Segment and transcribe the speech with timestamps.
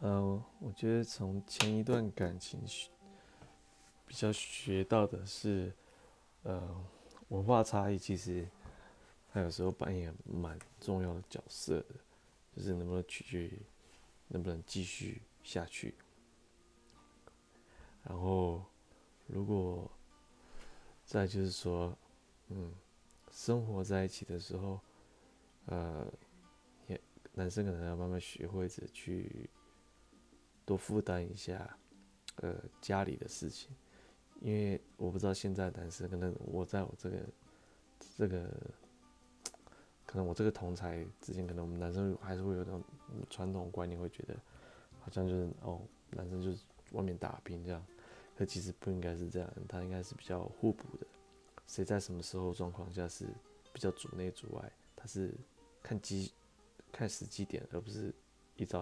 [0.00, 2.88] 呃，我觉得从前一段感情学
[4.06, 5.74] 比较学到的是，
[6.44, 6.84] 呃，
[7.28, 8.48] 文化差异其实
[9.28, 11.96] 它有时候扮演蛮重要的角色的，
[12.54, 13.60] 就是能不能取决于
[14.28, 15.96] 能不能继续下去。
[18.04, 18.64] 然后，
[19.26, 19.90] 如果
[21.04, 21.98] 再就是说，
[22.50, 22.72] 嗯，
[23.32, 24.80] 生活在一起的时候，
[25.66, 26.06] 呃，
[26.86, 26.98] 也
[27.34, 29.50] 男生可能要慢慢学会着去。
[30.68, 31.78] 多负担一下，
[32.42, 33.74] 呃，家里的事情，
[34.42, 37.16] 因为我不知道现在男生可能我在我这个
[38.18, 38.50] 这个，
[40.04, 42.84] 可能我这个同才之间，可能我们男生还是会有那种
[43.30, 44.36] 传统观念，会觉得
[45.00, 47.82] 好像就是哦，男生就是外面打拼这样，
[48.36, 51.06] 可其实不应该是这样，他应该是比较互补的，
[51.66, 53.26] 谁在什么时候状况下是
[53.72, 55.34] 比较主内主外，他是
[55.82, 56.30] 看机
[56.92, 58.14] 看时机点，而不是
[58.56, 58.76] 依照。